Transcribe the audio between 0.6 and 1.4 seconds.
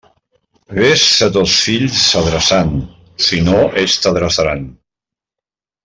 Vés a